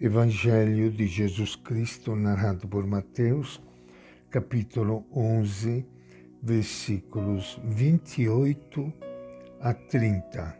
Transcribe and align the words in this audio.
Evangelho 0.00 0.90
de 0.90 1.06
Jesus 1.06 1.54
Cristo, 1.54 2.16
narrado 2.16 2.66
por 2.66 2.84
Mateus, 2.84 3.62
capítulo 4.28 5.06
11, 5.14 5.86
versículos 6.42 7.60
28 7.62 8.92
a 9.60 9.72
30. 9.72 10.58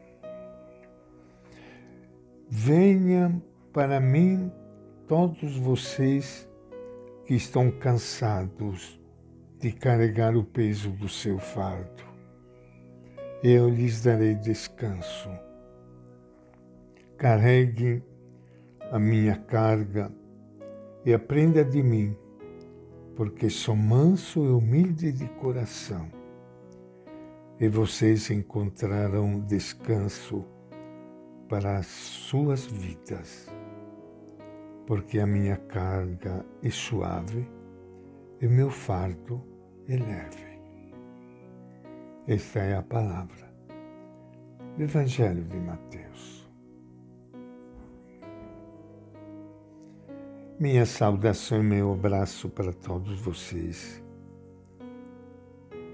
Venham 2.48 3.42
para 3.72 3.98
mim 3.98 4.52
todos 5.08 5.56
vocês 5.56 6.48
que 7.26 7.34
estão 7.34 7.72
cansados 7.72 9.00
de 9.58 9.72
carregar 9.72 10.36
o 10.36 10.44
peso 10.44 10.90
do 10.90 11.08
seu 11.08 11.40
fardo. 11.40 12.04
Eu 13.42 13.68
lhes 13.68 14.00
darei 14.00 14.36
descanso. 14.36 15.28
Carreguem 17.18 18.00
a 18.90 18.98
minha 18.98 19.36
carga 19.36 20.12
e 21.04 21.12
aprenda 21.12 21.64
de 21.64 21.82
mim, 21.82 22.16
porque 23.16 23.50
sou 23.50 23.76
manso 23.76 24.44
e 24.44 24.48
humilde 24.48 25.12
de 25.12 25.26
coração, 25.40 26.10
e 27.60 27.68
vocês 27.68 28.30
encontrarão 28.30 29.40
descanso 29.40 30.44
para 31.48 31.78
as 31.78 31.86
suas 31.86 32.66
vidas, 32.66 33.48
porque 34.86 35.18
a 35.18 35.26
minha 35.26 35.56
carga 35.56 36.44
é 36.62 36.70
suave 36.70 37.46
e 38.40 38.48
meu 38.48 38.70
fardo 38.70 39.42
é 39.88 39.96
leve. 39.96 40.54
Esta 42.26 42.60
é 42.60 42.76
a 42.76 42.82
palavra 42.82 43.52
do 44.76 44.82
Evangelho 44.82 45.44
de 45.44 45.58
Mateus. 45.58 46.03
Minha 50.56 50.86
saudação 50.86 51.58
e 51.58 51.64
meu 51.64 51.92
abraço 51.92 52.48
para 52.48 52.72
todos 52.72 53.20
vocês, 53.20 54.00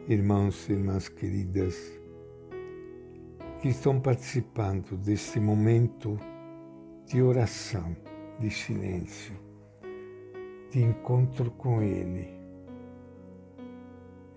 irmãos 0.07 0.69
e 0.69 0.75
irmãs 0.75 1.09
queridas, 1.09 1.99
que 3.59 3.69
estão 3.69 3.99
participando 3.99 4.99
deste 4.99 5.41
momento 5.41 6.19
de 7.07 7.23
oração, 7.23 7.97
de 8.39 8.51
silêncio, 8.51 9.35
de 10.71 10.83
encontro 10.83 11.51
com 11.53 11.81
Ele. 11.81 12.29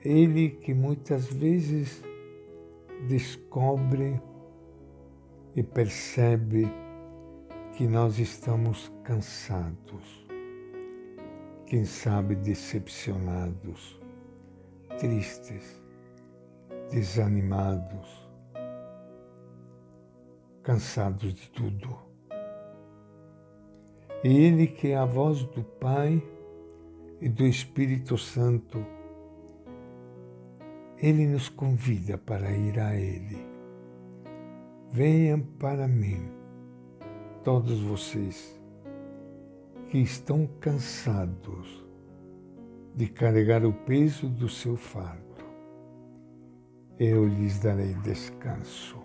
Ele 0.06 0.52
que 0.52 0.74
muitas 0.74 1.28
vezes 1.28 2.02
descobre 3.10 4.22
e 5.54 5.62
percebe 5.62 6.72
que 7.74 7.88
nós 7.88 8.20
estamos 8.20 8.92
cansados, 9.04 10.28
quem 11.66 11.84
sabe 11.86 12.36
decepcionados, 12.36 14.00
tristes, 15.00 15.82
desanimados, 16.92 18.30
cansados 20.62 21.34
de 21.34 21.50
tudo. 21.50 21.98
E 24.24 24.28
Ele 24.28 24.68
que 24.68 24.90
é 24.90 24.96
a 24.96 25.06
voz 25.06 25.44
do 25.44 25.64
Pai 25.64 26.22
e 27.20 27.28
do 27.28 27.44
Espírito 27.44 28.20
Santo, 28.20 28.86
Ele 30.96 31.26
nos 31.26 31.50
convida 31.50 32.20
para 32.20 32.52
ir 32.52 32.80
a 32.80 32.96
Ele. 32.96 33.44
Venham 34.92 35.40
para 35.40 35.88
mim 35.88 36.43
todos 37.44 37.82
vocês 37.82 38.58
que 39.90 39.98
estão 39.98 40.48
cansados 40.60 41.86
de 42.96 43.08
carregar 43.08 43.66
o 43.66 43.74
peso 43.74 44.30
do 44.30 44.48
seu 44.48 44.78
fardo, 44.78 45.44
eu 46.98 47.28
lhes 47.28 47.60
darei 47.60 47.94
descanso. 47.96 48.98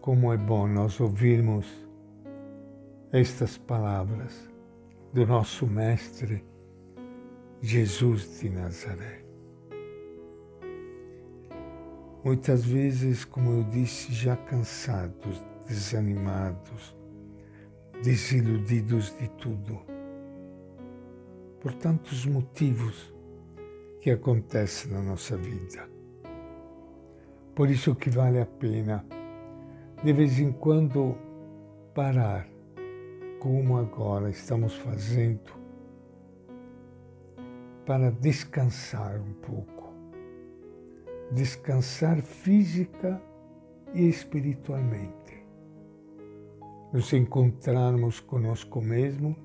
Como 0.00 0.32
é 0.32 0.36
bom 0.36 0.68
nós 0.68 1.00
ouvirmos 1.00 1.66
estas 3.10 3.58
palavras 3.58 4.48
do 5.12 5.26
nosso 5.26 5.66
Mestre 5.66 6.44
Jesus 7.60 8.38
de 8.38 8.50
Nazaré. 8.50 9.24
Muitas 12.22 12.64
vezes, 12.64 13.24
como 13.24 13.50
eu 13.50 13.64
disse, 13.64 14.12
já 14.12 14.36
cansados 14.36 15.42
desanimados, 15.66 16.96
desiludidos 18.02 19.16
de 19.18 19.28
tudo, 19.30 19.80
por 21.60 21.72
tantos 21.74 22.24
motivos 22.26 23.12
que 24.00 24.10
acontecem 24.10 24.92
na 24.92 25.02
nossa 25.02 25.36
vida. 25.36 25.88
Por 27.54 27.70
isso 27.70 27.94
que 27.94 28.10
vale 28.10 28.40
a 28.40 28.46
pena, 28.46 29.04
de 30.02 30.12
vez 30.12 30.38
em 30.38 30.52
quando, 30.52 31.16
parar, 31.94 32.46
como 33.40 33.78
agora 33.78 34.30
estamos 34.30 34.74
fazendo, 34.76 35.56
para 37.84 38.10
descansar 38.10 39.20
um 39.20 39.32
pouco. 39.34 39.86
Descansar 41.32 42.22
física 42.22 43.20
e 43.92 44.08
espiritualmente 44.08 45.35
nos 46.92 47.12
encontrarmos 47.12 48.20
conosco 48.20 48.80
mesmo 48.80 49.36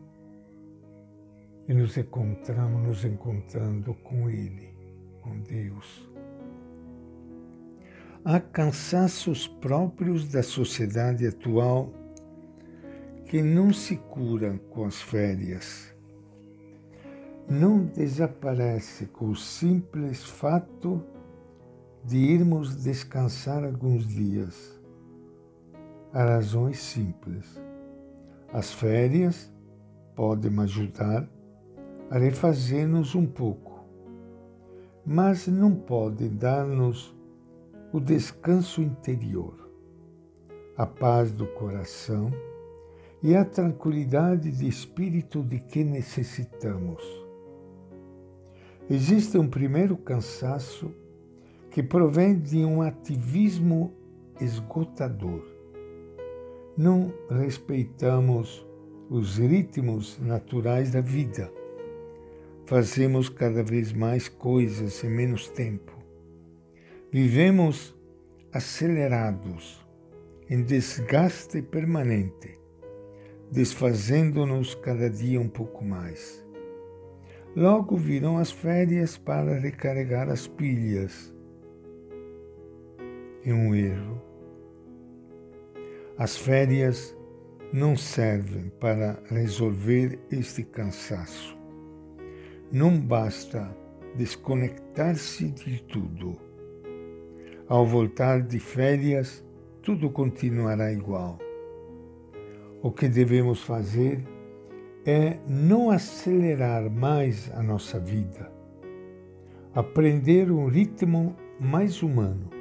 e 1.68 1.74
nos 1.74 1.98
encontramos 1.98 2.88
nos 2.88 3.06
encontrando 3.06 3.94
com 3.96 4.30
Ele, 4.30 4.74
com 5.22 5.40
Deus. 5.40 6.10
Há 8.24 8.40
cansaços 8.40 9.48
próprios 9.48 10.28
da 10.28 10.44
sociedade 10.44 11.26
atual 11.26 11.92
que 13.26 13.42
não 13.42 13.74
se 13.74 13.96
curam 13.96 14.58
com 14.58 14.86
as 14.86 15.02
férias. 15.02 15.96
Não 17.50 17.86
desaparece 17.86 19.08
com 19.08 19.30
o 19.30 19.36
simples 19.36 20.24
fato 20.24 21.04
de 22.04 22.18
irmos 22.18 22.84
descansar 22.84 23.64
alguns 23.64 24.08
dias 24.08 24.81
a 26.14 26.24
razões 26.24 26.80
simples. 26.80 27.62
As 28.52 28.74
férias 28.74 29.52
podem 30.16 30.60
ajudar 30.60 31.28
a 32.10 32.18
refazer-nos 32.18 33.16
um 33.16 33.26
pouco, 33.26 33.86
mas 35.06 35.48
não 35.48 35.74
podem 35.74 36.30
dar-nos 36.30 37.16
o 37.94 38.00
descanso 38.00 38.82
interior, 38.82 39.70
a 40.76 40.86
paz 40.86 41.32
do 41.32 41.48
coração 41.48 42.30
e 43.24 43.36
a 43.36 43.46
tranquilidade 43.46 44.52
de 44.52 44.68
espírito 44.68 45.42
de 45.42 45.60
que 45.60 45.84
necessitamos. 45.84 47.02
Existe 48.90 49.38
um 49.38 49.48
primeiro 49.48 49.96
cansaço 49.96 50.92
que 51.70 51.82
provém 51.82 52.38
de 52.38 52.66
um 52.66 52.82
ativismo 52.82 53.94
esgotador 54.42 55.51
não 56.78 57.14
respeitamos 57.30 58.66
os 59.10 59.38
ritmos 59.38 60.18
naturais 60.20 60.92
da 60.92 61.02
vida. 61.02 61.52
Fazemos 62.66 63.28
cada 63.28 63.62
vez 63.62 63.92
mais 63.92 64.30
coisas 64.30 65.04
em 65.04 65.10
menos 65.10 65.50
tempo. 65.50 65.92
Vivemos 67.12 67.94
acelerados, 68.54 69.86
em 70.50 70.64
desgaste 70.64 71.62
permanente, 71.62 72.58
desfazendo-nos 73.52 74.74
cada 74.76 75.10
dia 75.10 75.42
um 75.42 75.50
pouco 75.50 75.84
mais. 75.84 76.46
Logo 77.54 77.98
virão 77.98 78.38
as 78.38 78.50
férias 78.50 79.18
para 79.18 79.60
recarregar 79.60 80.30
as 80.30 80.48
pilhas. 80.48 81.36
É 83.44 83.54
um 83.54 83.76
erro 83.76 84.21
as 86.18 86.38
férias 86.38 87.16
não 87.74 87.96
servem 87.96 88.70
para 88.80 89.18
resolver 89.28 90.20
este 90.30 90.64
cansaço. 90.64 91.58
Não 92.72 93.00
basta 93.00 93.76
desconectar-se 94.16 95.48
de 95.50 95.82
tudo. 95.84 96.38
Ao 97.68 97.86
voltar 97.86 98.42
de 98.42 98.60
férias, 98.60 99.44
tudo 99.82 100.10
continuará 100.10 100.92
igual. 100.92 101.40
O 102.82 102.92
que 102.92 103.08
devemos 103.08 103.62
fazer 103.62 104.24
é 105.06 105.38
não 105.48 105.90
acelerar 105.90 106.90
mais 106.90 107.50
a 107.54 107.64
nossa 107.64 108.00
vida, 108.00 108.52
aprender 109.74 110.52
um 110.52 110.68
ritmo 110.68 111.36
mais 111.60 112.04
humano 112.04 112.61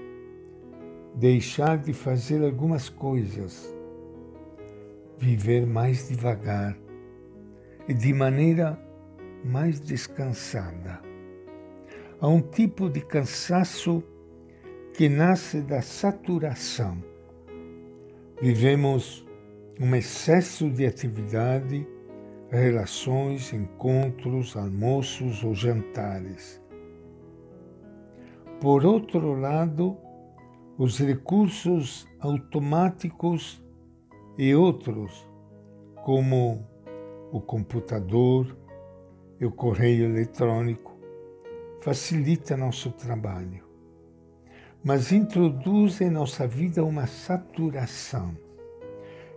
deixar 1.21 1.77
de 1.77 1.93
fazer 1.93 2.43
algumas 2.43 2.89
coisas, 2.89 3.77
viver 5.19 5.67
mais 5.67 6.09
devagar 6.09 6.75
e 7.87 7.93
de 7.93 8.11
maneira 8.15 8.81
mais 9.45 9.79
descansada. 9.79 10.99
Há 12.19 12.27
um 12.27 12.41
tipo 12.41 12.89
de 12.89 13.03
cansaço 13.03 14.03
que 14.95 15.11
nasce 15.11 15.61
da 15.61 15.83
saturação. 15.83 17.05
Vivemos 18.41 19.27
um 19.79 19.95
excesso 19.95 20.71
de 20.71 20.87
atividade, 20.87 21.87
relações, 22.49 23.53
encontros, 23.53 24.57
almoços 24.57 25.45
ou 25.45 25.55
jantares. 25.55 26.63
Por 28.59 28.87
outro 28.87 29.39
lado, 29.39 29.99
os 30.81 30.99
recursos 30.99 32.09
automáticos 32.21 33.63
e 34.39 34.55
outros, 34.55 35.29
como 36.07 36.67
o 37.31 37.39
computador 37.39 38.57
e 39.39 39.45
o 39.45 39.53
correio 39.53 40.07
eletrônico, 40.07 40.99
facilita 41.83 42.57
nosso 42.57 42.93
trabalho, 42.93 43.63
mas 44.83 45.13
introduz 45.13 46.01
em 46.01 46.09
nossa 46.09 46.47
vida 46.47 46.83
uma 46.83 47.07
saturação. 47.07 48.35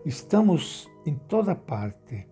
Estamos 0.06 0.90
em 1.06 1.16
toda 1.28 1.54
parte, 1.54 2.26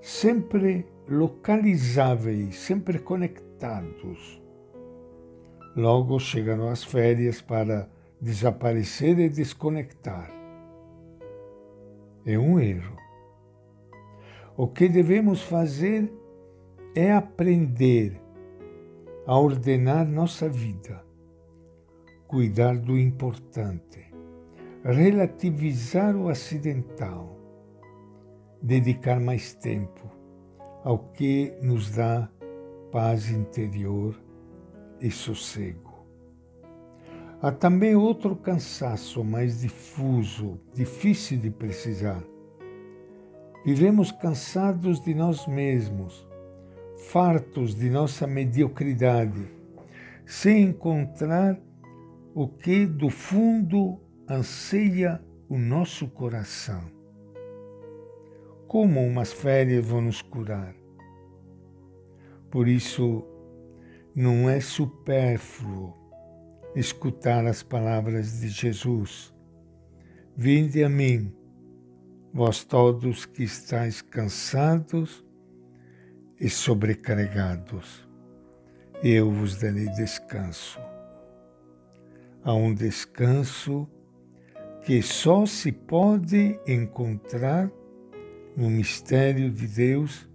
sempre 0.00 0.86
localizáveis, 1.06 2.56
sempre 2.56 3.00
conectados. 3.00 4.42
Logo 5.76 6.18
chegam 6.18 6.70
as 6.70 6.82
férias 6.82 7.42
para 7.42 7.99
desaparecer 8.20 9.18
e 9.18 9.28
desconectar. 9.28 10.30
É 12.26 12.38
um 12.38 12.60
erro. 12.60 12.96
O 14.56 14.68
que 14.68 14.88
devemos 14.88 15.42
fazer 15.42 16.12
é 16.94 17.12
aprender 17.12 18.20
a 19.26 19.38
ordenar 19.38 20.06
nossa 20.06 20.48
vida, 20.48 21.02
cuidar 22.26 22.76
do 22.76 22.98
importante, 22.98 24.12
relativizar 24.84 26.14
o 26.16 26.28
acidental, 26.28 27.38
dedicar 28.60 29.18
mais 29.18 29.54
tempo 29.54 30.10
ao 30.84 30.98
que 30.98 31.54
nos 31.62 31.90
dá 31.90 32.28
paz 32.90 33.30
interior 33.30 34.20
e 35.00 35.10
sossego. 35.10 35.89
Há 37.42 37.50
também 37.50 37.96
outro 37.96 38.36
cansaço 38.36 39.24
mais 39.24 39.62
difuso, 39.62 40.60
difícil 40.74 41.38
de 41.38 41.50
precisar. 41.50 42.22
Vivemos 43.64 44.12
cansados 44.12 45.00
de 45.00 45.14
nós 45.14 45.46
mesmos, 45.46 46.28
fartos 47.08 47.74
de 47.74 47.88
nossa 47.88 48.26
mediocridade, 48.26 49.48
sem 50.26 50.64
encontrar 50.64 51.58
o 52.34 52.46
que 52.46 52.84
do 52.84 53.08
fundo 53.08 53.98
anseia 54.28 55.18
o 55.48 55.56
nosso 55.56 56.08
coração. 56.08 56.90
Como 58.68 59.00
umas 59.00 59.32
férias 59.32 59.86
vão 59.86 60.02
nos 60.02 60.20
curar? 60.20 60.74
Por 62.50 62.68
isso, 62.68 63.24
não 64.14 64.50
é 64.50 64.60
supérfluo 64.60 65.99
escutar 66.74 67.46
as 67.46 67.62
palavras 67.62 68.40
de 68.40 68.48
Jesus. 68.48 69.34
Vinde 70.36 70.84
a 70.84 70.88
mim, 70.88 71.34
vós 72.32 72.64
todos 72.64 73.26
que 73.26 73.42
estáis 73.42 74.00
cansados 74.00 75.24
e 76.38 76.48
sobrecarregados, 76.48 78.08
eu 79.02 79.30
vos 79.30 79.56
darei 79.56 79.88
descanso. 79.90 80.80
Há 82.42 82.54
um 82.54 82.72
descanso 82.72 83.86
que 84.82 85.02
só 85.02 85.44
se 85.44 85.70
pode 85.70 86.58
encontrar 86.66 87.70
no 88.56 88.70
mistério 88.70 89.50
de 89.50 89.66
Deus 89.66 90.26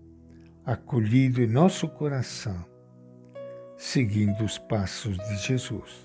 acolhido 0.64 1.42
em 1.42 1.48
nosso 1.48 1.88
coração, 1.88 2.64
seguindo 3.78 4.44
os 4.44 4.58
passos 4.58 5.18
de 5.18 5.38
Jesus. 5.38 6.05